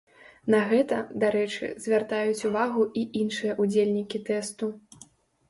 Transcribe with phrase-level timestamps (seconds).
[0.53, 4.73] На гэта, дарэчы, звяртаюць увагу і іншыя ўдзельнікі тэсту.